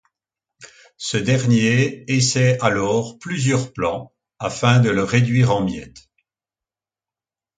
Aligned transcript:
Ce 0.97 1.15
dernier 1.15 2.05
essaye 2.11 2.57
alors 2.59 3.19
plusieurs 3.19 3.71
plans 3.71 4.11
afin 4.39 4.79
de 4.79 4.89
le 4.89 5.03
réduire 5.03 5.51
en 5.51 5.61
miettes. 5.63 6.09